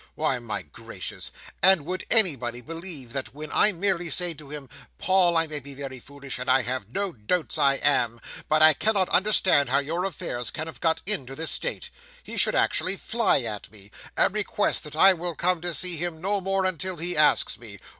Why, 0.15 0.39
my 0.39 0.63
gracious! 0.63 1.31
And 1.61 1.85
would 1.85 2.07
anybody 2.09 2.59
believe 2.61 3.13
that 3.13 3.35
when 3.35 3.51
I 3.51 3.71
merely 3.71 4.09
say 4.09 4.33
to 4.33 4.49
him, 4.49 4.67
'Paul, 4.97 5.37
I 5.37 5.45
may 5.45 5.59
be 5.59 5.75
very 5.75 5.99
foolish, 5.99 6.39
and 6.39 6.49
I 6.49 6.63
have 6.63 6.89
no 6.89 7.11
doubt 7.13 7.55
I 7.59 7.75
am, 7.75 8.19
but 8.49 8.63
I 8.63 8.73
cannot 8.73 9.09
understand 9.09 9.69
how 9.69 9.77
your 9.77 10.03
affairs 10.05 10.49
can 10.49 10.65
have 10.65 10.81
got 10.81 11.01
into 11.05 11.35
this 11.35 11.51
state,' 11.51 11.91
he 12.23 12.35
should 12.35 12.55
actually 12.55 12.95
fly 12.95 13.41
at 13.41 13.69
me, 13.71 13.91
and 14.17 14.33
request 14.33 14.85
that 14.85 14.95
I 14.95 15.13
will 15.13 15.35
come 15.35 15.61
to 15.61 15.71
see 15.71 15.97
him 15.97 16.19
no 16.19 16.41
more 16.41 16.65
until 16.65 16.97
he 16.97 17.15
asks 17.15 17.59
me! 17.59 17.77